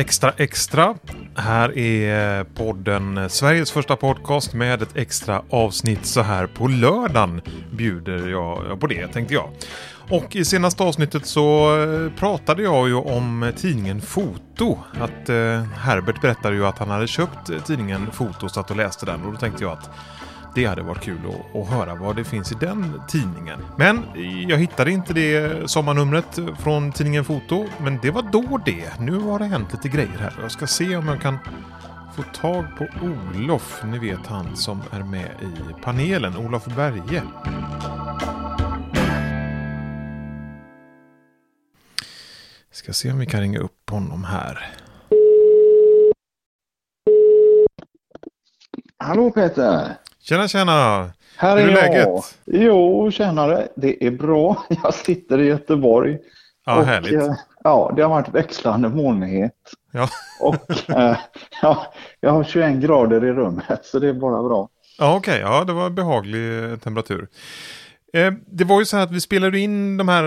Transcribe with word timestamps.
Extra 0.00 0.32
Extra. 0.36 0.94
Här 1.34 1.78
är 1.78 2.38
eh, 2.38 2.44
podden 2.44 3.18
eh, 3.18 3.28
Sveriges 3.28 3.70
första 3.70 3.96
podcast 3.96 4.54
med 4.54 4.82
ett 4.82 4.96
extra 4.96 5.42
avsnitt 5.50 6.06
så 6.06 6.22
här 6.22 6.46
på 6.46 6.68
lördagen 6.68 7.40
bjuder 7.72 8.28
jag 8.28 8.80
på 8.80 8.86
det 8.86 9.06
tänkte 9.06 9.34
jag. 9.34 9.50
Och 10.10 10.36
i 10.36 10.44
senaste 10.44 10.82
avsnittet 10.82 11.26
så 11.26 11.76
eh, 11.82 12.12
pratade 12.18 12.62
jag 12.62 12.88
ju 12.88 12.94
om 12.94 13.52
tidningen 13.56 14.00
Foto. 14.00 14.78
Att 15.00 15.28
eh, 15.28 15.62
Herbert 15.62 16.20
berättade 16.20 16.56
ju 16.56 16.66
att 16.66 16.78
han 16.78 16.90
hade 16.90 17.06
köpt 17.06 17.66
tidningen 17.66 18.10
Foto 18.12 18.44
och 18.44 18.50
satt 18.50 18.70
och 18.70 18.76
läste 18.76 19.06
den 19.06 19.24
och 19.24 19.32
då 19.32 19.38
tänkte 19.38 19.64
jag 19.64 19.72
att 19.72 19.90
det 20.54 20.64
hade 20.64 20.82
varit 20.82 21.00
kul 21.00 21.18
att, 21.26 21.56
att, 21.56 21.68
höra 21.68 21.94
vad 21.94 22.16
det 22.16 22.24
finns 22.24 22.52
i 22.52 22.54
den 22.54 23.02
tidningen. 23.08 23.60
Men 23.76 24.02
jag 24.48 24.58
hittade 24.58 24.90
inte 24.90 25.12
det 25.12 25.70
sommarnumret 25.70 26.38
från 26.58 26.92
tidningen 26.92 27.24
Foto. 27.24 27.66
Men 27.80 27.98
det 28.02 28.10
var 28.10 28.22
då 28.22 28.60
det. 28.64 29.00
Nu 29.00 29.18
har 29.18 29.38
det 29.38 29.44
hänt 29.44 29.72
lite 29.72 29.88
grejer 29.88 30.18
här. 30.18 30.34
Jag 30.42 30.50
ska 30.50 30.66
se 30.66 30.96
om 30.96 31.08
jag 31.08 31.20
kan 31.20 31.38
få 32.16 32.22
tag 32.22 32.64
på 32.78 32.86
Olof. 33.02 33.82
Ni 33.84 33.98
vet 33.98 34.26
han 34.26 34.56
som 34.56 34.82
är 34.90 35.02
med 35.02 35.30
i 35.42 35.82
panelen. 35.82 36.36
Olof 36.36 36.64
Berge. 36.64 37.22
Ska 42.70 42.92
se 42.92 43.12
om 43.12 43.18
vi 43.18 43.26
kan 43.26 43.40
ringa 43.40 43.58
upp 43.58 43.90
honom 43.90 44.24
här. 44.24 44.72
Hallå 48.98 49.30
Peter! 49.30 49.99
Tjena 50.22 50.48
tjena! 50.48 51.10
Här 51.36 51.56
är, 51.56 51.68
är 51.68 51.72
läget? 51.72 52.38
Jo, 52.44 53.10
tjenare. 53.10 53.68
Det 53.76 54.06
är 54.06 54.10
bra. 54.10 54.66
Jag 54.82 54.94
sitter 54.94 55.38
i 55.38 55.46
Göteborg. 55.46 56.18
Ja, 56.66 56.78
och, 56.78 56.84
härligt. 56.84 57.12
Eh, 57.12 57.34
ja, 57.64 57.92
det 57.96 58.02
har 58.02 58.08
varit 58.08 58.34
växlande 58.34 58.88
molnighet. 58.88 59.52
Ja. 59.92 60.08
och 60.40 60.90
äh, 60.90 61.16
ja, 61.62 61.92
jag 62.20 62.30
har 62.30 62.44
21 62.44 62.74
grader 62.76 63.24
i 63.24 63.32
rummet 63.32 63.80
så 63.84 63.98
det 63.98 64.08
är 64.08 64.12
bara 64.12 64.42
bra. 64.42 64.68
Ja, 64.98 65.16
okej. 65.16 65.44
Okay. 65.44 65.52
Ja, 65.52 65.64
det 65.64 65.72
var 65.72 65.90
behaglig 65.90 66.82
temperatur. 66.82 67.28
Eh, 68.12 68.32
det 68.46 68.64
var 68.64 68.78
ju 68.78 68.86
så 68.86 68.96
här 68.96 69.04
att 69.04 69.12
vi 69.12 69.20
spelade 69.20 69.58
in 69.58 69.96
de 69.96 70.08
här 70.08 70.24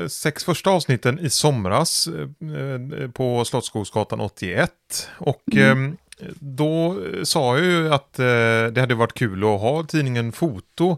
eh, 0.00 0.08
sex 0.08 0.44
första 0.44 0.70
avsnitten 0.70 1.18
i 1.18 1.30
somras 1.30 2.08
eh, 2.08 3.10
på 3.10 3.44
Slottsskogsgatan 3.44 4.20
81. 4.20 4.70
Och 5.18 5.42
mm 5.52 5.96
då 6.38 6.96
sa 7.24 7.58
jag 7.58 7.66
ju 7.66 7.94
att 7.94 8.18
eh, 8.18 8.24
det 8.72 8.76
hade 8.80 8.94
varit 8.94 9.14
kul 9.14 9.44
att 9.44 9.60
ha 9.60 9.84
tidningen 9.84 10.32
Foto 10.32 10.90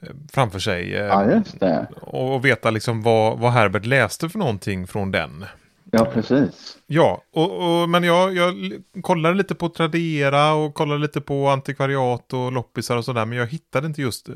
eh, 0.00 0.08
framför 0.32 0.58
sig. 0.58 0.94
Eh, 0.94 1.04
ja, 1.04 1.30
just 1.30 1.60
det. 1.60 1.86
Och 2.00 2.44
veta 2.44 2.70
liksom 2.70 3.02
vad, 3.02 3.38
vad 3.38 3.52
Herbert 3.52 3.86
läste 3.86 4.28
för 4.28 4.38
någonting 4.38 4.86
från 4.86 5.10
den. 5.10 5.44
Ja, 5.90 6.04
precis. 6.04 6.78
Ja, 6.86 7.22
och, 7.32 7.82
och, 7.82 7.88
men 7.88 8.04
jag, 8.04 8.36
jag 8.36 8.82
kollade 9.02 9.34
lite 9.34 9.54
på 9.54 9.68
Tradera 9.68 10.52
och 10.52 10.74
kollade 10.74 11.00
lite 11.00 11.20
på 11.20 11.48
antikvariat 11.48 12.32
och 12.32 12.52
loppisar 12.52 12.96
och 12.96 13.04
sådär. 13.04 13.24
Men 13.24 13.38
jag 13.38 13.46
hittade 13.46 13.86
inte 13.86 14.02
just 14.02 14.28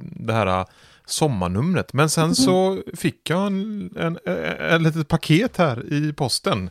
det 0.00 0.32
här 0.32 0.64
sommarnumret. 1.06 1.92
Men 1.92 2.10
sen 2.10 2.24
mm. 2.24 2.34
så 2.34 2.82
fick 2.96 3.30
jag 3.30 3.46
en, 3.46 3.90
en, 3.96 4.18
en, 4.24 4.36
en 4.58 4.82
litet 4.82 5.08
paket 5.08 5.56
här 5.56 5.92
i 5.92 6.12
posten. 6.12 6.70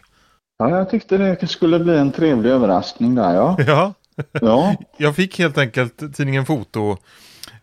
Ja, 0.57 0.69
jag 0.69 0.89
tyckte 0.89 1.17
det 1.17 1.47
skulle 1.47 1.79
bli 1.79 1.97
en 1.97 2.11
trevlig 2.11 2.49
överraskning 2.49 3.15
där 3.15 3.35
ja. 3.35 3.57
Ja, 3.67 3.93
ja. 4.41 4.75
jag 4.97 5.15
fick 5.15 5.39
helt 5.39 5.57
enkelt 5.57 6.15
tidningen 6.15 6.45
Foto, 6.45 6.97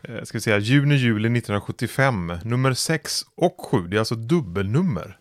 eh, 0.03 0.23
ska 0.23 0.39
vi 0.39 0.43
säga 0.43 0.59
juni-juli 0.59 1.39
1975, 1.39 2.33
nummer 2.45 2.73
6 2.73 3.23
och 3.37 3.57
7, 3.71 3.79
det 3.89 3.97
är 3.97 3.99
alltså 3.99 4.15
dubbelnummer. 4.15 5.17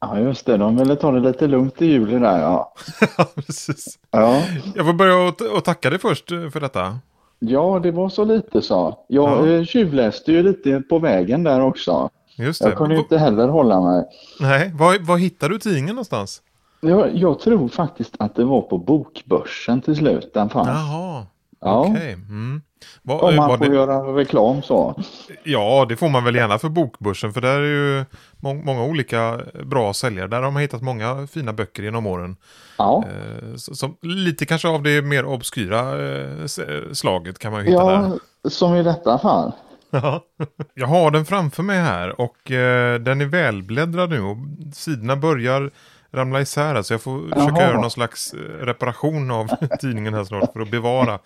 Ja, 0.00 0.18
just 0.18 0.46
det. 0.46 0.56
De 0.56 0.76
ville 0.76 0.96
ta 0.96 1.10
det 1.10 1.20
lite 1.20 1.46
lugnt 1.46 1.82
i 1.82 1.86
juli 1.86 2.18
där, 2.18 2.40
ja. 2.40 2.74
ja, 3.18 3.26
precis. 3.34 3.98
Ja. 4.10 4.42
Jag 4.74 4.86
får 4.86 4.92
börja 4.92 5.16
och, 5.56 5.64
tacka 5.64 5.90
dig 5.90 5.98
först 5.98 6.32
eh, 6.32 6.50
för 6.50 6.60
detta. 6.60 6.98
Ja, 7.38 7.80
det 7.82 7.90
var 7.90 8.08
så 8.08 8.24
lite 8.24 8.62
så. 8.62 8.98
Jag 9.08 9.48
ja. 9.48 9.52
Eh, 9.52 9.64
tjuvläste 9.64 10.32
ju 10.32 10.42
lite 10.42 10.80
på 10.80 10.98
vägen 10.98 11.42
där 11.42 11.60
också. 11.60 12.10
Just 12.36 12.62
det. 12.62 12.68
Jag 12.68 12.78
kunde 12.78 12.96
inte 12.96 13.18
heller 13.18 13.48
hålla 13.48 13.80
mig. 13.80 14.04
Nej, 14.40 14.72
var, 14.74 14.98
var 14.98 15.18
hittade 15.18 15.54
du 15.54 15.58
tidningen 15.58 15.94
någonstans? 15.94 16.42
Jag, 16.80 17.16
jag 17.16 17.38
tror 17.38 17.68
faktiskt 17.68 18.14
att 18.18 18.34
det 18.34 18.44
var 18.44 18.62
på 18.62 18.78
bokbörsen 18.78 19.80
till 19.80 19.96
slut 19.96 20.34
den 20.34 20.48
fanns. 20.48 20.68
Jaha, 20.68 21.26
ja. 21.60 21.80
okej. 21.80 21.92
Okay. 21.92 22.12
Mm. 22.12 22.62
Om 23.04 23.36
man 23.36 23.58
får 23.58 23.64
det... 23.64 23.74
göra 23.74 24.16
reklam 24.16 24.62
så. 24.62 25.02
Ja, 25.44 25.86
det 25.88 25.96
får 25.96 26.08
man 26.08 26.24
väl 26.24 26.34
gärna 26.34 26.58
för 26.58 26.68
bokbörsen. 26.68 27.32
För 27.32 27.40
där 27.40 27.58
är 27.58 27.96
ju 27.98 28.04
må 28.36 28.54
många 28.54 28.84
olika 28.84 29.40
bra 29.64 29.94
säljare. 29.94 30.28
Där 30.28 30.42
har 30.42 30.50
man 30.50 30.62
hittat 30.62 30.82
många 30.82 31.26
fina 31.26 31.52
böcker 31.52 31.82
genom 31.82 32.06
åren. 32.06 32.36
Ja. 32.78 33.04
Eh, 33.06 33.54
som, 33.56 33.96
lite 34.02 34.46
kanske 34.46 34.68
av 34.68 34.82
det 34.82 35.02
mer 35.02 35.24
obskyra 35.24 35.80
eh, 35.80 36.46
slaget 36.92 37.38
kan 37.38 37.52
man 37.52 37.60
ju 37.60 37.70
hitta 37.70 37.82
ja, 37.82 38.18
där. 38.42 38.50
som 38.50 38.74
i 38.74 38.82
detta 38.82 39.18
fall. 39.18 39.52
Ja. 39.90 40.24
Jag 40.74 40.86
har 40.86 41.10
den 41.10 41.24
framför 41.24 41.62
mig 41.62 41.78
här 41.78 42.20
och 42.20 42.50
eh, 42.50 43.00
den 43.00 43.20
är 43.20 43.26
välbläddrad 43.26 44.10
nu. 44.10 44.20
Och 44.20 44.36
sidorna 44.74 45.16
börjar 45.16 45.70
ramla 46.12 46.40
isär. 46.40 46.72
Så 46.72 46.76
alltså 46.76 46.94
jag 46.94 47.02
får 47.02 47.28
Jaha. 47.30 47.40
försöka 47.40 47.62
göra 47.62 47.80
någon 47.80 47.90
slags 47.90 48.34
eh, 48.34 48.38
reparation 48.38 49.30
av 49.30 49.48
tidningen 49.80 50.14
här 50.14 50.24
snart 50.24 50.52
för 50.52 50.60
att 50.60 50.70
bevara 50.70 51.18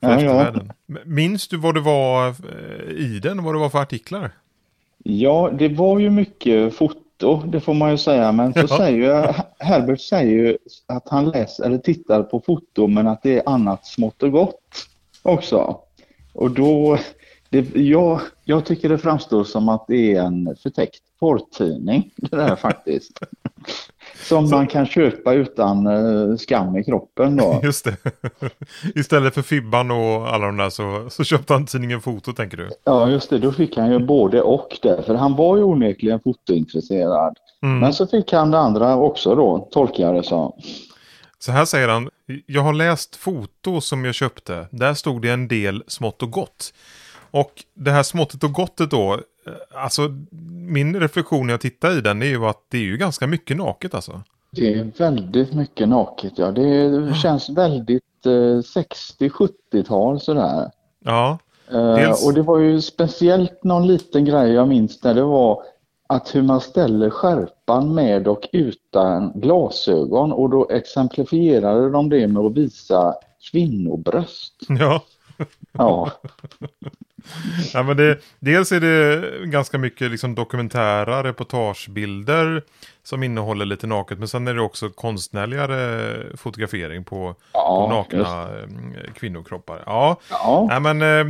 för 0.00 0.24
ja. 0.24 0.52
Minns 1.04 1.48
du 1.48 1.56
vad 1.56 1.74
det 1.74 1.80
var 1.80 2.28
eh, 2.28 2.90
i 2.90 3.20
den? 3.22 3.42
Vad 3.42 3.54
det 3.54 3.58
var 3.58 3.70
för 3.70 3.78
artiklar? 3.78 4.30
Ja, 5.04 5.50
det 5.58 5.68
var 5.68 5.98
ju 5.98 6.10
mycket 6.10 6.74
foto, 6.74 7.42
det 7.46 7.60
får 7.60 7.74
man 7.74 7.90
ju 7.90 7.98
säga. 7.98 8.32
Men 8.32 8.52
så 8.52 8.60
ja. 8.60 8.76
säger 8.76 9.34
Herbert 9.58 10.00
säger 10.00 10.32
ju 10.32 10.58
att 10.86 11.08
han 11.08 11.30
läser 11.30 11.64
eller 11.64 11.78
tittar 11.78 12.22
på 12.22 12.40
foto 12.40 12.86
men 12.86 13.06
att 13.06 13.22
det 13.22 13.38
är 13.38 13.48
annat 13.48 13.86
smått 13.86 14.22
och 14.22 14.32
gott 14.32 14.86
också. 15.22 15.78
Och 16.32 16.50
då, 16.50 16.98
det, 17.48 17.76
jag, 17.76 18.20
jag 18.44 18.64
tycker 18.64 18.88
det 18.88 18.98
framstår 18.98 19.44
som 19.44 19.68
att 19.68 19.84
det 19.88 20.14
är 20.14 20.22
en 20.22 20.56
förtäckt 20.62 21.02
porrtidning. 21.20 22.10
Det 22.16 22.36
där 22.36 22.56
faktiskt. 22.56 23.18
Som 24.22 24.48
så... 24.48 24.56
man 24.56 24.66
kan 24.66 24.86
köpa 24.86 25.32
utan 25.32 25.86
uh, 25.86 26.36
skam 26.36 26.76
i 26.76 26.84
kroppen 26.84 27.36
då. 27.36 27.60
Just 27.62 27.84
det. 27.84 27.96
Istället 28.94 29.34
för 29.34 29.42
Fibban 29.42 29.90
och 29.90 30.34
alla 30.34 30.46
de 30.46 30.56
där 30.56 30.70
så, 30.70 31.06
så 31.10 31.24
köpte 31.24 31.52
han 31.52 31.66
tidningen 31.66 32.00
Foto 32.00 32.32
tänker 32.32 32.56
du? 32.56 32.68
Ja 32.84 33.08
just 33.08 33.30
det, 33.30 33.38
då 33.38 33.52
fick 33.52 33.76
han 33.76 33.92
ju 33.92 33.98
både 34.06 34.42
och 34.42 34.78
det. 34.82 35.02
För 35.06 35.14
han 35.14 35.36
var 35.36 35.56
ju 35.56 35.62
onekligen 35.62 36.20
fotointresserad. 36.20 37.36
Mm. 37.62 37.78
Men 37.78 37.94
så 37.94 38.06
fick 38.06 38.32
han 38.32 38.50
det 38.50 38.58
andra 38.58 38.96
också 38.96 39.34
då, 39.34 39.68
tolkar 39.70 40.04
jag 40.04 40.14
det 40.14 40.22
som. 40.22 40.52
Så 41.38 41.52
här 41.52 41.64
säger 41.64 41.88
han, 41.88 42.08
jag 42.46 42.62
har 42.62 42.72
läst 42.72 43.16
foto 43.16 43.80
som 43.80 44.04
jag 44.04 44.14
köpte. 44.14 44.66
Där 44.70 44.94
stod 44.94 45.22
det 45.22 45.30
en 45.30 45.48
del 45.48 45.84
smått 45.86 46.22
och 46.22 46.30
gott. 46.30 46.72
Och 47.30 47.52
det 47.74 47.90
här 47.90 48.02
småttet 48.02 48.44
och 48.44 48.52
gottet 48.52 48.90
då, 48.90 49.14
eh, 49.14 49.20
alltså 49.74 50.02
min 50.50 51.00
reflektion 51.00 51.46
när 51.46 51.52
jag 51.52 51.60
tittar 51.60 51.98
i 51.98 52.00
den 52.00 52.22
är 52.22 52.26
ju 52.26 52.44
att 52.46 52.64
det 52.68 52.78
är 52.78 52.82
ju 52.82 52.96
ganska 52.96 53.26
mycket 53.26 53.56
naket 53.56 53.94
alltså. 53.94 54.22
Det 54.50 54.74
är 54.74 54.90
väldigt 54.98 55.52
mycket 55.52 55.88
naket 55.88 56.32
ja. 56.36 56.50
Det 56.50 57.14
känns 57.14 57.48
väldigt 57.48 58.26
eh, 58.26 58.30
60-70-tal 58.30 60.20
sådär. 60.20 60.70
Ja. 61.04 61.38
Eh, 61.72 61.94
dels... 61.94 62.26
och 62.26 62.34
det 62.34 62.42
var 62.42 62.58
ju 62.58 62.80
speciellt 62.80 63.64
någon 63.64 63.86
liten 63.86 64.24
grej 64.24 64.52
jag 64.52 64.68
minns 64.68 65.00
där 65.00 65.14
det 65.14 65.22
var 65.22 65.62
att 66.06 66.34
hur 66.34 66.42
man 66.42 66.60
ställer 66.60 67.10
skärpan 67.10 67.94
med 67.94 68.28
och 68.28 68.48
utan 68.52 69.32
glasögon 69.34 70.32
och 70.32 70.50
då 70.50 70.68
exemplifierade 70.70 71.90
de 71.90 72.08
det 72.08 72.26
med 72.26 72.42
att 72.42 72.56
visa 72.56 73.14
kvinnobröst. 73.50 74.54
Ja. 74.68 75.02
Ja. 75.72 76.10
ja, 77.74 77.82
men 77.82 77.96
det, 77.96 78.18
dels 78.38 78.72
är 78.72 78.80
det 78.80 79.46
ganska 79.46 79.78
mycket 79.78 80.10
liksom 80.10 80.34
dokumentära 80.34 81.24
reportagebilder 81.24 82.62
som 83.02 83.22
innehåller 83.22 83.64
lite 83.64 83.86
naket. 83.86 84.18
Men 84.18 84.28
sen 84.28 84.48
är 84.48 84.54
det 84.54 84.60
också 84.60 84.90
konstnärligare 84.90 86.36
fotografering 86.36 87.04
på, 87.04 87.34
ja, 87.52 87.86
på 87.86 87.94
nakna 87.94 88.18
just. 88.18 89.06
Eh, 89.06 89.12
kvinnokroppar. 89.12 89.82
Ja, 89.86 90.16
ja. 90.30 90.66
Nej, 90.70 90.94
men 90.94 91.02
eh, 91.02 91.24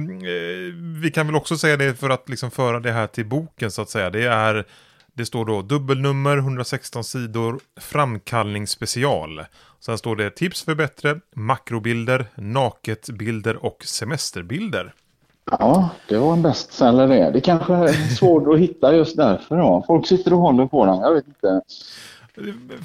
vi 1.02 1.10
kan 1.14 1.26
väl 1.26 1.36
också 1.36 1.58
säga 1.58 1.76
det 1.76 1.94
för 1.94 2.10
att 2.10 2.28
liksom 2.28 2.50
föra 2.50 2.80
det 2.80 2.92
här 2.92 3.06
till 3.06 3.26
boken 3.26 3.70
så 3.70 3.82
att 3.82 3.90
säga. 3.90 4.10
Det 4.10 4.24
är 4.24 4.66
det 5.14 5.26
står 5.26 5.44
då 5.44 5.62
dubbelnummer, 5.62 6.36
116 6.36 7.04
sidor, 7.04 7.60
framkallningsspecial. 7.80 9.44
Sen 9.80 9.98
står 9.98 10.16
det 10.16 10.30
tips 10.30 10.62
för 10.62 10.74
bättre, 10.74 11.20
makrobilder, 11.36 12.26
naketbilder 12.34 13.64
och 13.64 13.84
semesterbilder. 13.84 14.94
Ja, 15.50 15.90
det 16.08 16.18
var 16.18 16.32
en 16.32 16.42
bestseller 16.42 17.08
det. 17.08 17.30
Det 17.30 17.40
kanske 17.40 17.74
är 17.74 17.92
svårt 17.92 18.54
att 18.54 18.60
hitta 18.60 18.96
just 18.96 19.16
därför 19.16 19.56
då. 19.56 19.84
Folk 19.86 20.06
sitter 20.06 20.32
och 20.32 20.38
håller 20.38 20.66
på 20.66 20.86
den, 20.86 20.96
jag 20.96 21.14
vet 21.14 21.26
inte. 21.26 21.60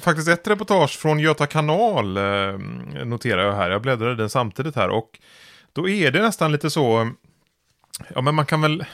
Faktiskt 0.00 0.28
ett 0.28 0.48
reportage 0.48 0.98
från 0.98 1.18
Göta 1.18 1.46
kanal 1.46 2.16
eh, 2.16 2.22
noterar 3.04 3.44
jag 3.44 3.52
här. 3.52 3.70
Jag 3.70 3.82
bläddrade 3.82 4.14
den 4.14 4.30
samtidigt 4.30 4.76
här 4.76 4.88
och 4.88 5.18
då 5.72 5.88
är 5.88 6.10
det 6.10 6.22
nästan 6.22 6.52
lite 6.52 6.70
så. 6.70 7.10
Ja, 8.14 8.20
men 8.20 8.34
man 8.34 8.46
kan 8.46 8.60
väl. 8.60 8.84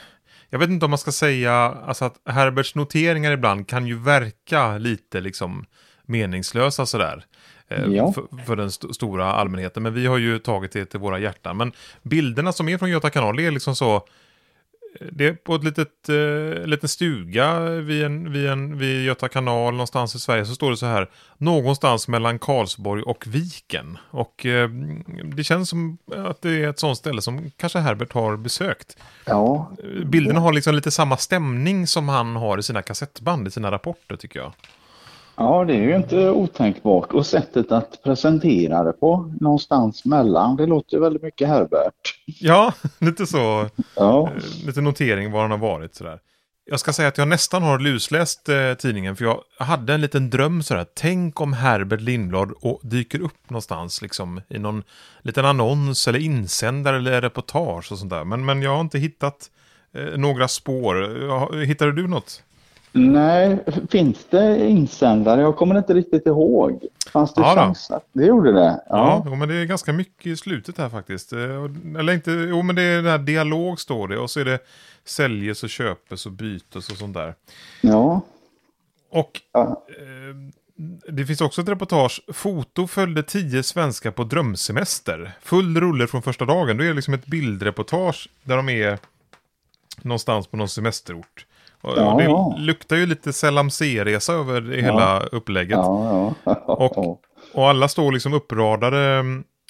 Jag 0.51 0.59
vet 0.59 0.69
inte 0.69 0.85
om 0.85 0.91
man 0.91 0.99
ska 0.99 1.13
säga 1.13 1.53
alltså 1.87 2.05
att 2.05 2.21
Herberts 2.25 2.75
noteringar 2.75 3.33
ibland 3.33 3.69
kan 3.69 3.87
ju 3.87 3.99
verka 3.99 4.79
lite 4.79 5.21
liksom 5.21 5.67
meningslösa 6.13 6.87
sådär. 6.87 7.25
eh, 7.69 7.85
Ja. 7.85 8.13
För, 8.13 8.45
för 8.47 8.57
den 8.57 8.67
st- 8.67 8.95
stora 8.95 9.33
allmänheten. 9.33 9.83
Men 9.83 9.95
vi 9.95 10.07
har 10.07 10.19
ju 10.19 10.39
tagit 10.39 10.73
det 10.73 10.85
till 10.87 11.01
våra 11.01 11.19
hjärtan. 11.19 11.57
Men 11.57 11.73
bilderna 12.03 12.53
som 12.53 12.69
är 12.69 12.79
från 12.79 12.91
Göta 12.91 13.11
kanal 13.11 13.39
är 13.41 13.51
liksom 13.51 13.77
så. 13.77 13.95
eh, 13.97 15.07
Det 15.13 15.27
är 15.27 15.33
på 15.33 15.55
ett 15.55 15.65
litet, 15.65 16.09
eh, 16.09 16.67
liten 16.67 16.89
stuga 16.89 17.61
vid, 17.61 18.05
en, 18.05 18.33
vid, 18.33 18.47
en, 18.47 18.79
vid 18.79 19.05
Göta 19.05 19.29
kanal 19.29 19.73
någonstans 19.75 20.15
i 20.15 20.19
Sverige 20.21 20.47
så 20.47 20.55
står 20.55 20.71
det 20.71 20.77
så 20.77 20.87
här. 20.87 21.11
Någonstans 21.39 22.09
mellan 22.09 22.39
Karlsborg 22.39 23.03
och 23.03 23.25
Viken. 23.27 23.99
Och 24.11 24.47
eh, 24.47 24.69
det 25.35 25.45
känns 25.45 25.69
som 25.69 25.99
att 26.17 26.43
det 26.43 26.51
är 26.65 26.69
ett 26.71 26.79
sånt 26.79 26.99
ställe 26.99 27.23
som 27.23 27.51
kanske 27.57 27.79
Herbert 27.79 28.13
har 28.13 28.37
besökt. 28.37 28.97
Ja, 29.25 29.73
Bilderna 30.05 30.41
har 30.41 30.53
liksom 30.53 30.75
lite 30.75 30.91
samma 30.91 31.17
stämning 31.17 31.87
som 31.87 32.09
han 32.09 32.37
har 32.37 32.59
i 32.59 32.63
sina 32.63 32.83
kassettband, 32.83 33.49
i 33.49 33.51
sina 33.51 33.71
rapporter 33.71 34.17
tycker 34.17 34.41
jag. 34.41 34.53
Ja, 35.37 35.65
det 35.65 35.75
är 35.75 35.83
ju 35.83 35.97
inte 35.97 36.31
otänkbart. 36.31 37.13
Och 37.13 37.27
sättet 37.27 37.73
att 37.73 38.03
presentera 38.03 38.83
det 38.85 38.93
på, 38.93 39.35
någonstans 39.41 40.05
mellan, 40.05 40.57
det 40.57 40.67
låter 40.67 40.99
väldigt 40.99 41.23
mycket 41.23 41.49
Herbert. 41.49 42.15
Ja, 42.27 42.75
lite 42.99 43.27
så. 43.27 43.69
Ja, 43.97 44.31
eh, 44.37 44.67
Lite 44.67 44.81
notering 44.81 45.33
var 45.33 45.43
han 45.43 45.51
har 45.51 45.59
varit 45.59 45.95
sådär. 45.95 46.19
Jag 46.65 46.81
ska 46.81 46.93
säga 46.93 47.09
att 47.09 47.19
jag 47.19 47.29
nästan 47.29 47.63
har 47.63 47.79
lusläst 47.79 48.49
eh, 48.49 48.75
tidningen 48.75 49.17
för 49.17 49.25
jag 49.25 49.41
hade 49.59 49.95
en 49.95 50.01
liten 50.01 50.31
dröm 50.31 50.63
sådär. 50.63 50.87
Tänk 50.95 51.41
om 51.41 51.53
Herbert 51.53 52.01
Lindblad 52.01 52.53
och 52.61 52.81
dyker 52.83 53.21
upp 53.21 53.51
någonstans 53.51 54.03
liksom 54.03 54.41
i 54.49 54.59
någon 54.59 54.83
liten 55.23 55.45
annons 55.45 56.09
eller 56.09 56.19
insändare 56.19 56.97
eller 56.97 57.21
reportage 57.21 57.93
och 57.93 57.99
sånt 57.99 58.11
där. 58.11 58.25
Men, 58.25 58.45
men 58.45 58.63
jag 58.63 58.71
har 58.71 58.81
inte 58.81 58.99
hittat 58.99 59.51
eh, 59.95 60.19
några 60.19 60.49
spår. 60.49 61.23
Ja, 61.23 61.53
Hittade 61.53 61.93
du 61.93 62.09
något? 62.09 62.43
Nej, 62.93 63.59
finns 63.91 64.25
det 64.31 64.69
insändare? 64.71 65.41
Jag 65.41 65.57
kommer 65.57 65.79
inte 65.79 65.95
riktigt 65.95 66.27
ihåg. 66.27 66.87
Fanns 67.13 67.35
det 67.35 67.41
Ja 67.41 67.55
då. 67.55 67.61
chans 67.61 67.91
att 67.91 68.07
det 68.13 68.27
gjorde 68.27 68.53
det? 68.53 68.83
Ja, 68.89 69.23
jo, 69.27 69.35
men 69.35 69.49
det 69.49 69.55
är 69.55 69.65
ganska 69.65 69.93
mycket 69.93 70.27
i 70.27 70.37
slutet 70.37 70.79
här 70.79 70.89
faktiskt. 70.89 71.33
Eh, 71.33 71.39
Eller 71.99 72.13
inte, 72.13 72.31
jo 72.31 72.63
men 72.63 72.77
det 72.77 72.83
är 72.83 72.97
den 72.97 73.07
här 73.07 73.19
dialog 73.19 73.81
står 73.81 74.09
det 74.09 74.19
och 74.19 74.31
så 74.31 74.41
är 74.41 74.45
det 74.45 74.59
säljes 75.05 75.63
och 75.63 75.69
köpes 75.71 76.27
och 76.27 76.33
bytes 76.33 76.91
och 76.91 76.97
sånt 76.97 77.15
där. 77.15 77.35
ja. 77.81 78.21
Och 79.11 79.41
ja. 79.53 79.85
eh, 79.89 80.53
det 81.09 81.27
finns 81.27 81.41
också 81.41 81.61
ett 81.61 81.69
reportage. 81.69 82.23
Foto 82.33 82.87
följde 82.87 83.23
tio 83.23 83.63
svenskar 83.63 84.11
på 84.11 84.25
drömsemester. 84.25 85.33
Full 85.43 85.81
rulle 85.81 86.07
från 86.07 86.23
första 86.23 86.45
dagen. 86.45 86.77
Då 86.77 86.85
är 86.85 86.89
det 86.89 86.95
liksom 86.95 87.15
ett 87.15 87.27
bildreportage 87.27 88.29
där 88.43 88.57
de 88.57 88.69
är 88.69 88.99
någonstans 90.03 90.47
på 90.47 90.57
någon 90.57 90.69
semesterort. 90.69 91.47
Och 91.83 91.95
Ja, 91.97 92.15
det 92.19 92.25
ja. 92.25 92.55
luktar 92.59 92.97
ju 92.97 93.07
lite 93.07 93.33
Selam 93.33 93.71
C-resa 93.71 94.33
över 94.33 94.63
Ja. 94.63 94.83
hela 94.83 95.21
upplägget. 95.21 95.79
Och- 96.67 97.21
Och 97.55 97.69
alla 97.69 97.89
står 97.89 98.13
liksom 98.13 98.35
uppradade 98.35 99.19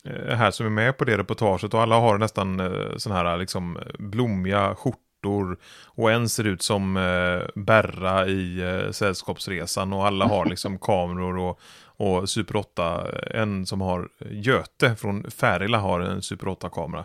eh, 0.04 0.36
här 0.36 0.50
som 0.50 0.66
är 0.66 0.70
med 0.70 0.98
på 0.98 1.04
det 1.04 1.18
reportaget 1.18 1.74
och 1.74 1.80
alla 1.82 1.98
har 1.98 2.18
nästan 2.18 2.60
eh, 2.60 2.96
sån 2.96 3.12
här 3.12 3.36
liksom 3.36 3.78
blommiga 3.98 4.74
skjortor 4.74 5.56
och 5.86 6.12
en 6.12 6.28
ser 6.28 6.44
ut 6.46 6.62
som 6.62 6.96
eh, 6.96 7.62
Berra 7.62 8.26
i 8.26 8.60
Sällskapsresan 8.90 9.92
och 9.92 10.06
alla 10.06 10.26
har 10.26 10.46
liksom 10.50 10.78
kameror 10.78 11.38
och, 11.38 11.60
och 11.96 12.28
Super 12.28 12.56
8, 12.56 13.06
en 13.30 13.66
som 13.66 13.80
har 13.80 14.08
Göte 14.30 14.96
från 14.96 15.30
Färila 15.30 15.78
har 15.78 16.00
en 16.00 16.22
Super 16.22 16.46
8-kamera. 16.46 17.04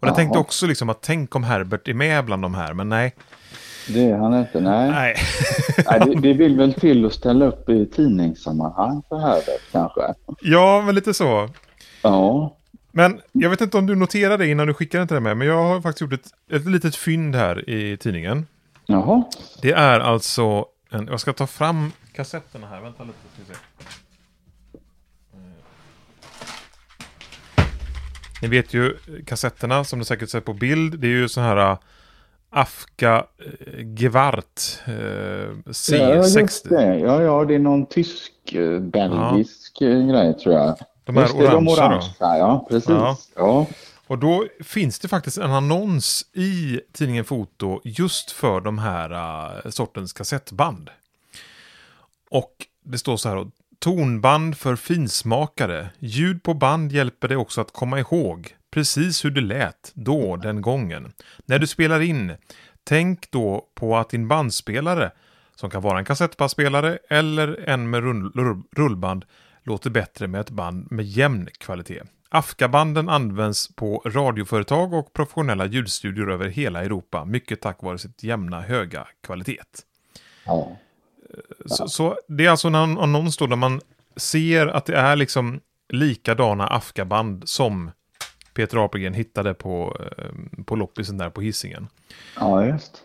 Och 0.00 0.08
jag 0.08 0.14
tänkte 0.14 0.38
också 0.38 0.66
liksom 0.66 0.88
att 0.88 1.02
tänk 1.02 1.34
om 1.36 1.44
Herbert 1.44 1.88
är 1.88 1.94
med 1.94 2.24
bland 2.24 2.42
de 2.42 2.54
här, 2.54 2.74
men 2.74 2.88
nej. 2.88 3.14
Det 3.88 4.10
är 4.10 4.16
han 4.16 4.34
inte, 4.38 4.60
nej. 4.60 4.90
Nej, 4.90 5.14
nej 5.90 6.00
det, 6.00 6.20
det 6.20 6.32
vill 6.32 6.56
väl 6.56 6.74
till 6.74 7.06
att 7.06 7.12
ställa 7.12 7.46
upp 7.46 7.68
i 7.68 7.86
tidningssammanhang 7.86 9.02
för 9.08 9.18
Herbert 9.18 9.60
kanske. 9.72 10.14
ja 10.42 10.82
men 10.86 10.94
lite 10.94 11.14
så. 11.14 11.48
Ja, 12.02 12.56
Men 12.92 13.20
jag 13.32 13.50
vet 13.50 13.60
inte 13.60 13.78
om 13.78 13.86
du 13.86 13.94
noterade 13.94 14.46
innan 14.46 14.66
du 14.66 14.74
skickade 14.74 15.00
den 15.00 15.08
till 15.08 15.20
mig, 15.20 15.34
men 15.34 15.46
jag 15.46 15.62
har 15.62 15.80
faktiskt 15.80 16.00
gjort 16.00 16.12
ett, 16.12 16.30
ett 16.52 16.66
litet 16.66 16.96
fynd 16.96 17.36
här 17.36 17.70
i 17.70 17.96
tidningen. 17.96 18.46
jaha. 18.86 19.22
Det 19.62 19.72
är 19.72 20.00
alltså, 20.00 20.66
en, 20.90 21.06
jag 21.06 21.20
ska 21.20 21.32
ta 21.32 21.46
fram 21.46 21.92
kassetterna 22.12 22.66
här, 22.66 22.80
vänta 22.80 23.02
lite. 23.04 23.18
Ska 23.34 23.54
se. 23.54 23.60
Eh. 25.34 25.40
Ni 28.42 28.48
vet 28.48 28.74
ju 28.74 28.96
kassetterna 29.26 29.84
som 29.84 29.98
du 29.98 30.04
säkert 30.04 30.30
sett 30.30 30.44
på 30.44 30.54
bild, 30.54 30.98
det 30.98 31.06
är 31.06 31.10
ju 31.10 31.28
så 31.28 31.40
här 31.40 31.70
uh, 31.70 31.78
Afka 32.50 33.18
uh, 33.18 33.84
Gewart 33.84 34.80
Ja, 34.86 36.14
just 36.14 36.36
C60. 36.36 36.68
det. 36.68 36.98
Ja, 36.98 37.22
ja, 37.22 37.44
det 37.44 37.54
är 37.54 37.58
någon 37.58 37.86
tysk, 37.86 38.52
eh, 38.52 38.80
belgisk 38.80 39.80
eh, 39.80 40.06
grej 40.06 40.38
tror 40.38 40.54
jag. 40.54 40.76
De 41.04 41.16
här 41.16 41.28
de 41.28 41.38
orangea 41.38 41.60
då. 41.60 41.72
orangea, 41.72 42.38
ja 42.38 42.66
precis. 42.70 42.88
Ja. 42.88 43.16
Ja. 43.36 43.66
Och 44.06 44.18
då 44.18 44.46
finns 44.64 44.98
det 44.98 45.08
faktiskt 45.08 45.38
en 45.38 45.50
annons 45.50 46.26
i 46.32 46.80
tidningen 46.92 47.24
Foto 47.24 47.80
just 47.84 48.30
för 48.30 48.60
de 48.60 48.78
här 48.78 49.12
uh, 49.12 49.70
sortens 49.70 50.12
kassettband. 50.12 50.90
Och 52.30 52.52
det 52.84 52.98
står 52.98 53.16
så 53.16 53.28
här 53.28 53.36
då. 53.36 53.50
Tonband 53.78 54.56
för 54.56 54.76
finsmakare. 54.76 55.88
Ljud 55.98 56.42
på 56.42 56.54
band 56.54 56.92
hjälper 56.92 57.28
dig 57.28 57.36
också 57.36 57.60
att 57.60 57.72
komma 57.72 57.98
ihåg 57.98 58.54
precis 58.70 59.24
hur 59.24 59.30
det 59.30 59.40
lät 59.40 59.92
då, 59.94 60.36
den 60.36 60.62
gången. 60.62 61.12
När 61.46 61.58
du 61.58 61.66
spelar 61.66 62.00
in, 62.00 62.36
tänk 62.84 63.30
då 63.30 63.68
på 63.74 63.96
att 63.96 64.10
din 64.10 64.28
bandspelare, 64.28 65.10
som 65.54 65.70
kan 65.70 65.82
vara 65.82 65.98
en 65.98 66.04
kassettbandspelare 66.04 66.98
eller 67.10 67.68
en 67.68 67.90
med 67.90 68.00
rull, 68.00 68.32
rull, 68.34 68.62
rullband, 68.76 69.24
låter 69.62 69.90
bättre 69.90 70.26
med 70.26 70.40
ett 70.40 70.50
band 70.50 70.92
med 70.92 71.04
jämn 71.04 71.48
kvalitet. 71.58 72.02
Afka-banden 72.30 73.08
används 73.08 73.74
på 73.74 74.02
radioföretag 74.06 74.92
och 74.94 75.12
professionella 75.12 75.66
ljudstudior 75.66 76.32
över 76.32 76.48
hela 76.48 76.84
Europa, 76.84 77.24
mycket 77.24 77.60
tack 77.60 77.82
vare 77.82 77.98
sitt 77.98 78.22
jämna 78.22 78.60
höga 78.60 79.06
kvalitet. 79.26 79.62
ja. 80.44 80.76
Så, 81.66 81.88
så 81.88 82.16
det 82.28 82.46
är 82.46 82.50
alltså 82.50 82.68
en 82.68 82.74
ann- 82.74 82.98
annons 82.98 83.36
då 83.36 83.46
där 83.46 83.56
man 83.56 83.80
ser 84.16 84.66
att 84.66 84.86
det 84.86 84.96
är 84.96 85.16
liksom 85.16 85.60
likadana 85.88 86.66
Afka-band 86.66 87.48
som 87.48 87.90
Peter 88.58 88.84
Apelgren 88.84 89.14
hittade 89.14 89.54
på, 89.54 89.96
eh, 90.18 90.64
på 90.64 90.76
loppisen 90.76 91.18
där 91.18 91.30
på 91.30 91.40
hissingen. 91.40 91.88
ja, 92.40 92.64
just. 92.64 93.02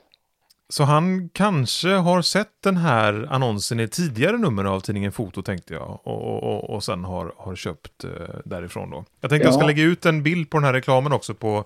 Så 0.69 0.83
han 0.83 1.29
kanske 1.33 1.89
har 1.89 2.21
sett 2.21 2.49
den 2.63 2.77
här 2.77 3.27
annonsen 3.29 3.79
i 3.79 3.87
tidigare 3.87 4.37
nummer 4.37 4.65
av 4.65 4.79
tidningen 4.79 5.11
Foto 5.11 5.41
tänkte 5.41 5.73
jag. 5.73 5.99
Och, 6.03 6.43
och, 6.43 6.69
och, 6.69 6.83
sen 6.83 7.03
har, 7.03 7.33
har 7.37 7.55
köpt 7.55 8.03
eh, 8.03 8.09
därifrån 8.45 8.89
då. 8.89 9.05
Jag 9.21 9.29
tänkte 9.29 9.47
jag 9.47 9.53
ska 9.53 9.63
Ja. 9.63 9.67
lägga 9.67 9.83
ut 9.83 10.05
en 10.05 10.23
bild 10.23 10.49
på 10.49 10.57
den 10.57 10.63
här 10.65 10.73
reklamen 10.73 11.13
också 11.13 11.33
på, 11.33 11.63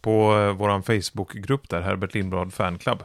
på 0.00 0.38
eh, 0.38 0.52
våran 0.56 0.82
Facebookgrupp 0.82 1.68
där, 1.68 1.80
Herbert 1.80 2.14
Lindblad 2.14 2.52
Fan 2.54 2.78
Club. 2.78 2.98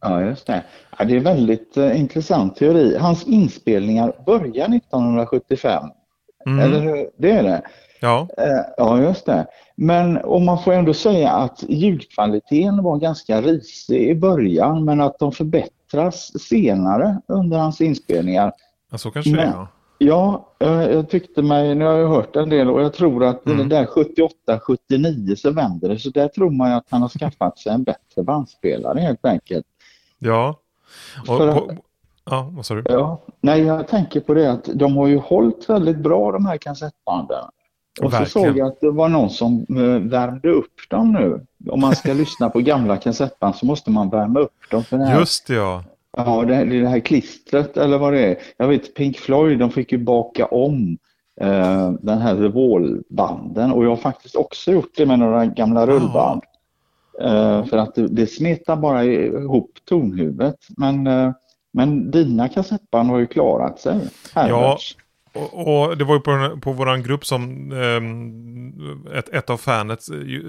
Ja, 0.00 0.22
just 0.22 0.46
det. 0.46 0.64
Ja, 0.98 1.04
det 1.04 1.16
är 1.16 1.20
väldigt 1.20 1.76
eh, 1.76 2.00
intressant 2.00 2.56
teori. 2.56 2.96
Hans 2.98 3.24
inspelningar 3.26 4.12
börjar 4.26 4.76
1975. 4.76 5.84
Mm. 6.46 6.58
Eller 6.58 6.80
hur? 6.80 7.10
Det 7.18 7.30
är 7.30 7.42
det. 7.42 7.62
Ja, 8.00 8.28
Eh, 8.38 8.44
Ja, 8.76 9.00
just 9.02 9.26
det. 9.26 9.46
Men 9.76 10.18
om 10.24 10.44
man 10.44 10.62
får 10.62 10.72
ändå 10.72 10.94
säga 10.94 11.30
att 11.30 11.64
ljudkvaliteten 11.68 12.82
var 12.82 12.96
ganska 12.96 13.40
risig 13.42 14.08
i 14.10 14.14
början 14.14 14.84
men 14.84 15.00
att 15.00 15.18
de 15.18 15.32
förbättras 15.32 16.40
senare 16.42 17.20
under 17.26 17.58
hans 17.58 17.80
inspelningar. 17.80 18.52
ja, 18.90 18.98
så 18.98 19.10
kanske 19.10 19.30
det 19.32 19.42
är. 19.42 19.46
Men- 19.46 19.54
Ja. 19.56 19.68
Ja, 20.02 20.48
eh, 20.58 20.82
jag 20.82 21.08
tyckte 21.10 21.42
mig, 21.42 21.74
nu 21.74 21.84
har 21.84 21.92
jag 21.92 22.08
hört 22.08 22.36
en 22.36 22.48
del 22.48 22.70
och 22.70 22.82
jag 22.82 22.92
tror 22.94 23.24
att 23.24 23.46
Mm. 23.46 23.68
det 23.68 23.76
där 23.76 23.86
78-79 23.86 25.34
så 25.36 25.50
vänder 25.50 25.88
det. 25.88 25.98
Så 25.98 26.10
där 26.10 26.28
tror 26.28 26.50
man 26.50 26.70
ju 26.70 26.76
att 26.76 26.86
han 26.90 27.02
har 27.02 27.08
skaffat 27.08 27.58
sig 27.58 27.72
en 27.72 27.82
bättre 27.82 28.22
bandspelare 28.22 29.00
helt 29.00 29.24
enkelt. 29.26 29.66
Ja. 30.18 30.58
Och, 31.20 31.26
För 31.26 31.52
på, 31.52 31.72
ja, 32.30 32.48
vad 32.52 32.66
sa 32.66 32.74
du? 32.74 32.82
Ja, 32.84 33.18
nej 33.40 33.60
jag 33.62 33.88
tänker 33.88 34.20
på 34.20 34.34
det 34.34 34.52
att 34.52 34.68
de 34.74 34.96
har 34.96 35.06
ju 35.06 35.18
hållit 35.18 35.70
väldigt 35.70 35.96
bra 35.98 36.32
de 36.32 36.46
här 36.46 36.56
kassettbanden. 36.56 37.44
Och 38.02 38.10
så 38.10 38.18
Verkligen. 38.18 38.48
såg 38.48 38.58
jag 38.58 38.68
att 38.68 38.80
det 38.80 38.90
var 38.90 39.08
någon 39.08 39.30
som 39.30 39.66
eh, 39.68 40.10
värmde 40.10 40.50
upp 40.50 40.74
dem 40.90 41.12
nu. 41.12 41.46
Om 41.70 41.80
man 41.80 41.96
ska 41.96 42.12
lyssna 42.14 42.50
på 42.50 42.60
gamla 42.60 42.96
kassettband 42.96 43.54
så 43.54 43.66
måste 43.66 43.90
man 43.90 44.10
värma 44.10 44.40
upp 44.40 44.70
dem. 44.70 44.84
För 44.84 44.98
det 44.98 45.04
här, 45.04 45.20
Just 45.20 45.46
det, 45.46 45.54
ja. 45.54 45.84
ja, 46.16 46.44
det, 46.44 46.64
det 46.64 46.88
här 46.88 47.00
klistret 47.00 47.76
eller 47.76 47.98
vad 47.98 48.12
det 48.12 48.26
är. 48.26 48.36
Jag 48.56 48.68
vet 48.68 48.94
Pink 48.94 49.18
Floyd 49.18 49.58
de 49.58 49.70
fick 49.70 49.92
ju 49.92 49.98
baka 49.98 50.46
om 50.46 50.98
eh, 51.40 51.90
den 52.00 52.18
här 52.18 52.36
revolbanden 52.36 53.72
och 53.72 53.84
jag 53.84 53.90
har 53.90 53.96
faktiskt 53.96 54.36
också 54.36 54.72
gjort 54.72 54.92
det 54.96 55.06
med 55.06 55.18
några 55.18 55.46
gamla 55.46 55.86
rullband. 55.86 56.42
Eh, 57.20 57.64
för 57.64 57.76
att 57.76 57.94
det, 57.94 58.08
det 58.08 58.26
smetar 58.26 58.76
bara 58.76 59.04
ihop 59.04 59.78
tonhuvudet. 59.84 60.56
Men, 60.76 61.06
eh, 61.06 61.32
men 61.72 62.10
dina 62.10 62.48
kassettband 62.48 63.10
har 63.10 63.18
ju 63.18 63.26
klarat 63.26 63.80
sig. 63.80 64.00
Herberts. 64.34 64.96
Och, 65.32 65.82
och, 65.82 65.98
det 65.98 66.04
var 66.04 66.14
ju 66.14 66.20
på, 66.20 66.58
på 66.60 66.72
våran 66.72 67.02
grupp 67.02 67.26
som 67.26 67.72
eh, 67.72 69.18
ett, 69.18 69.28
ett 69.28 69.50
av 69.50 69.56
fanet 69.56 70.02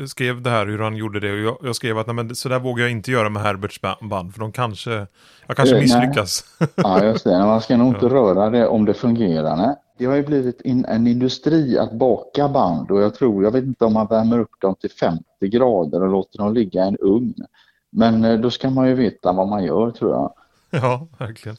skrev 0.08 0.42
det 0.42 0.50
här 0.50 0.66
hur 0.66 0.80
han 0.80 0.96
gjorde 0.96 1.20
det. 1.20 1.32
Och 1.32 1.40
jag, 1.40 1.58
jag 1.64 1.76
skrev 1.76 1.98
att 1.98 2.08
nej, 2.08 2.16
men, 2.16 2.36
så 2.36 2.50
där 2.50 2.60
vågar 2.60 2.84
jag 2.84 2.92
inte 2.92 3.12
göra 3.12 3.30
med 3.30 3.44
Herberts 3.44 3.82
band. 3.82 4.34
För 4.34 4.40
de 4.40 4.52
kanske, 4.52 5.08
jag 5.48 5.58
kanske 5.58 5.76
eh, 5.76 5.82
misslyckas. 5.82 6.46
ja, 6.76 7.04
just 7.04 7.24
det. 7.24 7.38
Man 7.40 7.62
ska 7.62 7.78
nog 7.78 7.88
inte 7.88 8.10
röra 8.10 8.50
det 8.50 8.68
om 8.68 8.86
det 8.86 8.94
fungerar. 8.94 9.56
Nej. 9.56 9.76
Det 9.98 10.06
har 10.06 10.16
ju 10.16 10.24
blivit 10.24 10.62
in, 10.62 10.86
en 10.86 11.08
industri 11.08 11.78
att 11.78 11.92
baka 11.92 12.50
band 12.50 12.92
och 12.92 13.02
jag 13.02 13.16
tror, 13.16 13.44
jag 13.44 13.52
vet 13.52 13.64
inte 13.64 13.86
om 13.86 13.94
man 13.94 14.08
värmer 14.08 14.40
upp 14.40 14.62
dem 14.62 14.76
till 14.76 14.92
50 14.92 15.24
grader 15.42 16.02
och 16.02 16.10
låter 16.10 16.38
dem 16.38 16.54
ligga 16.54 16.86
i 16.86 16.88
en 16.88 16.98
ugn. 16.98 17.36
Men 17.90 18.26
eh, 18.26 18.40
då 18.40 18.50
ska 18.52 18.70
man 18.70 18.88
ju 18.88 18.94
veta 18.94 19.32
vad 19.32 19.48
man 19.48 19.64
gör 19.64 19.92
tror 19.92 20.12
jag. 20.12 20.34
Ja, 20.70 21.08
verkligen. 21.18 21.58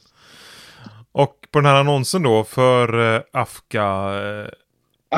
Och 1.13 1.35
på 1.51 1.59
den 1.59 1.65
här 1.65 1.75
annonsen 1.75 2.23
då 2.23 2.43
för 2.43 3.15
eh, 3.15 3.21
Afka... 3.33 3.83
Eh, 3.83 4.47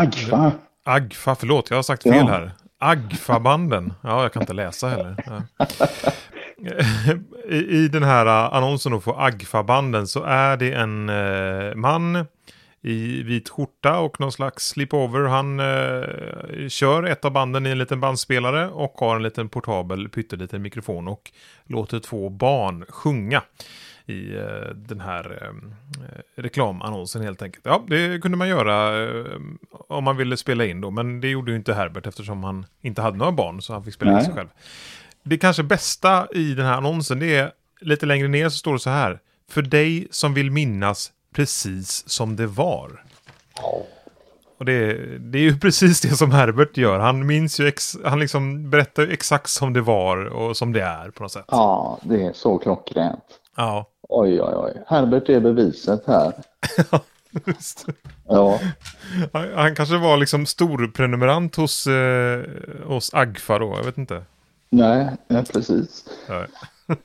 Agfa. 0.01 0.51
Agfa, 0.83 1.35
förlåt 1.35 1.69
jag 1.69 1.77
har 1.77 1.83
sagt 1.83 2.03
fel 2.03 2.13
ja. 2.15 2.27
här. 2.27 2.51
Agfa-banden. 2.79 3.93
Ja, 4.01 4.21
jag 4.21 4.33
kan 4.33 4.41
inte 4.41 4.53
läsa 4.53 4.87
heller. 4.87 5.15
Ja. 5.25 5.65
I, 7.49 7.55
I, 7.55 7.87
den 7.87 8.03
här 8.03 8.25
annonsen 8.25 8.91
då 8.91 8.99
för 8.99 9.25
Agfa-banden 9.25 10.07
så 10.07 10.23
är 10.23 10.57
det 10.57 10.73
en 10.73 11.09
eh, 11.09 11.75
man 11.75 12.25
i 12.81 13.23
vit 13.23 13.49
skjorta 13.49 13.99
och 13.99 14.19
någon 14.19 14.31
slags 14.31 14.67
slipover. 14.67 15.19
Han 15.19 15.59
eh, 15.59 16.67
kör 16.69 17.03
ett 17.03 17.25
av 17.25 17.31
banden 17.31 17.67
i 17.67 17.69
en 17.69 17.77
liten 17.77 17.99
bandspelare 17.99 18.69
och 18.69 18.93
har 18.93 19.15
en 19.15 19.23
liten 19.23 19.49
portabel 19.49 20.09
pytteliten 20.09 20.61
mikrofon 20.61 21.07
och 21.07 21.31
låter 21.65 21.99
två 21.99 22.29
barn 22.29 22.85
sjunga 22.89 23.41
i 24.05 24.35
eh, 24.35 24.75
den 24.75 24.99
här 24.99 25.39
eh, 25.41 26.41
reklamannonsen 26.41 27.21
helt 27.21 27.41
enkelt. 27.41 27.65
Ja, 27.65 27.83
det 27.87 28.21
kunde 28.21 28.37
man 28.37 28.47
göra 28.47 29.03
eh, 29.03 29.25
om 29.71 30.03
man 30.03 30.17
ville 30.17 30.37
spela 30.37 30.65
in 30.65 30.81
då, 30.81 30.91
men 30.91 31.21
det 31.21 31.27
gjorde 31.27 31.51
ju 31.51 31.57
inte 31.57 31.73
Herbert 31.73 32.07
eftersom 32.07 32.43
han 32.43 32.65
inte 32.81 33.01
hade 33.01 33.17
några 33.17 33.31
barn 33.31 33.61
så 33.61 33.73
han 33.73 33.83
fick 33.83 33.93
spela 33.93 34.11
Nej. 34.11 34.19
in 34.19 34.25
sig 34.25 34.33
själv. 34.33 34.49
Det 35.23 35.37
kanske 35.37 35.63
bästa 35.63 36.27
i 36.33 36.53
den 36.53 36.65
här 36.65 36.77
annonsen 36.77 37.19
det 37.19 37.35
är 37.35 37.51
lite 37.81 38.05
längre 38.05 38.27
ner 38.27 38.49
så 38.49 38.57
står 38.57 38.73
det 38.73 38.79
så 38.79 38.89
här. 38.89 39.19
För 39.49 39.61
dig 39.61 40.07
som 40.11 40.33
vill 40.33 40.51
minnas 40.51 41.11
precis 41.35 42.09
som 42.09 42.35
det 42.35 42.47
var. 42.47 43.03
Och 44.57 44.65
det, 44.65 44.93
det 45.19 45.37
är 45.37 45.41
ju 45.41 45.59
precis 45.61 46.01
det 46.01 46.15
som 46.15 46.31
Herbert 46.31 46.77
gör. 46.77 46.99
Han 46.99 47.25
minns 47.25 47.59
ju, 47.59 47.67
ex, 47.67 47.97
han 48.05 48.19
liksom 48.19 48.69
berättar 48.69 49.03
ju 49.03 49.13
exakt 49.13 49.49
som 49.49 49.73
det 49.73 49.81
var 49.81 50.25
och 50.25 50.57
som 50.57 50.73
det 50.73 50.81
är 50.81 51.09
på 51.09 51.23
något 51.23 51.31
sätt. 51.31 51.45
Ja, 51.47 51.99
det 52.01 52.25
är 52.25 52.33
så 52.33 52.57
klockrent. 52.57 53.23
Ja. 53.55 53.85
Oj, 54.09 54.41
oj, 54.41 54.53
oj. 54.55 54.83
Herbert 54.87 55.29
är 55.29 55.39
beviset 55.39 56.03
här. 56.07 56.33
Ja. 58.27 58.59
Han, 59.55 59.75
kanske 59.75 59.97
var 59.97 60.17
liksom 60.17 60.45
storprenumerant 60.45 61.55
hos, 61.55 61.87
eh, 61.87 62.43
hos 62.85 63.13
Agfa 63.13 63.59
då, 63.59 63.73
jag 63.77 63.83
vet 63.83 63.97
inte. 63.97 64.23
Nej, 64.69 65.07
ja, 65.27 65.43
precis. 65.53 66.05
Ja. 66.27 66.45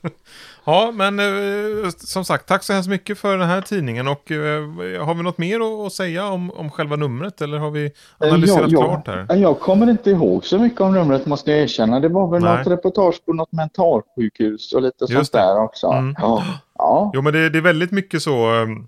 ja, 0.65 0.91
men 0.93 1.19
eh, 1.19 1.89
som 1.97 2.25
sagt, 2.25 2.47
tack 2.47 2.63
så 2.63 2.73
hemskt 2.73 2.89
mycket 2.89 3.17
för 3.17 3.37
den 3.37 3.47
här 3.47 3.61
tidningen. 3.61 4.07
Och 4.07 4.31
eh, 4.31 5.05
har 5.05 5.13
vi 5.13 5.23
något 5.23 5.37
mer 5.37 5.85
att, 5.85 5.93
säga 5.93 6.27
om, 6.27 6.51
om 6.51 6.69
själva 6.69 6.95
numret? 6.95 7.41
Eller 7.41 7.57
har 7.57 7.71
vi 7.71 7.91
analyserat 8.17 8.71
ja, 8.71 8.83
klart 8.83 9.07
här? 9.07 9.35
Jag 9.35 9.59
kommer 9.59 9.89
inte 9.89 10.09
ihåg 10.09 10.45
så 10.45 10.59
mycket 10.59 10.81
om 10.81 10.93
numret 10.93 11.25
måste 11.25 11.51
jag 11.51 11.59
erkänna. 11.59 11.99
Det 11.99 12.09
var 12.09 12.27
väl 12.27 12.41
Nej. 12.41 12.57
något 12.57 12.67
reportage 12.67 13.25
på 13.25 13.33
något 13.33 13.51
mentalsjukhus 13.51 14.73
och 14.73 14.81
lite 14.81 15.05
Just 15.09 15.13
sånt 15.13 15.31
där 15.31 15.63
också. 15.63 15.87
Mm. 15.87 16.15
Ja. 16.17 16.43
ja. 16.81 17.11
Jo, 17.13 17.21
men 17.21 17.33
det, 17.33 17.49
det, 17.49 17.57
är 17.57 17.61
väldigt 17.61 17.91
mycket 17.91 18.23
så. 18.23 18.45
Ehm, 18.53 18.87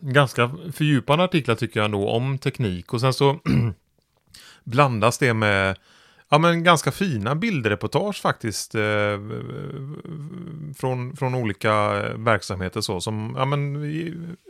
ganska 0.00 0.50
fördjupande 0.72 1.24
artiklar 1.24 1.54
tycker 1.54 1.80
jag 1.80 1.84
ändå 1.84 2.08
om 2.08 2.38
teknik. 2.38 2.92
Och 2.92 3.00
sen 3.00 3.12
så 3.12 3.38
blandas 4.64 5.18
det 5.18 5.34
med 5.34 5.76
Ja 6.30 6.38
men 6.38 6.64
ganska 6.64 6.90
fina 6.90 7.34
bildreportage 7.34 8.22
faktiskt. 8.22 8.74
Eh, 8.74 8.80
från, 10.76 11.16
från 11.16 11.34
olika 11.34 11.72
verksamheter 12.16 12.80
så 12.80 13.00
som, 13.00 13.34
ja 13.38 13.44
men 13.44 13.82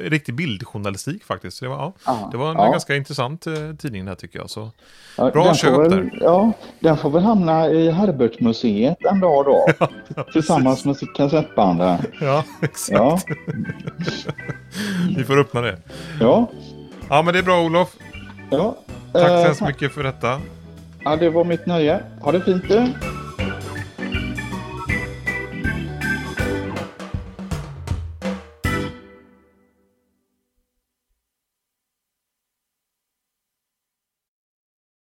riktig 0.00 0.34
bildjournalistik 0.34 1.24
faktiskt. 1.24 1.60
Det 1.60 1.68
var, 1.68 1.76
ja, 1.76 1.92
Aha, 2.04 2.28
det 2.32 2.36
var 2.36 2.50
en 2.50 2.56
ja. 2.56 2.70
ganska 2.70 2.96
intressant 2.96 3.46
eh, 3.46 3.54
tidning 3.78 4.04
där 4.04 4.14
tycker 4.14 4.38
jag. 4.38 4.50
Så 4.50 4.70
ja, 5.16 5.30
bra 5.30 5.54
köp 5.54 5.78
väl, 5.78 5.90
där. 5.90 6.18
Ja, 6.20 6.52
den 6.80 6.96
får 6.96 7.10
väl 7.10 7.22
hamna 7.22 7.68
i 7.68 7.90
Herbertsmuseet 7.90 9.04
en 9.04 9.20
dag 9.20 9.44
då. 9.44 9.66
tillsammans 10.32 10.84
med 10.84 10.96
kassettbanden. 11.14 11.98
Ja, 12.20 12.44
exakt. 12.62 12.98
Ja. 12.98 13.20
Vi 15.16 15.24
får 15.24 15.38
öppna 15.38 15.60
det. 15.60 15.78
Ja. 16.20 16.50
Ja 17.08 17.22
men 17.22 17.32
det 17.34 17.38
är 17.38 17.44
bra 17.44 17.64
Olof. 17.64 17.96
Ja. 18.50 18.76
Tack 19.12 19.28
så 19.28 19.36
hemskt 19.36 19.62
mycket 19.62 19.92
för 19.92 20.02
detta. 20.02 20.40
Ja, 21.04 21.16
det 21.16 21.30
var 21.30 21.44
mitt 21.44 21.66
nöje. 21.66 22.00
Ha 22.20 22.32
det 22.32 22.40
fint 22.40 22.68
du. 22.68 23.07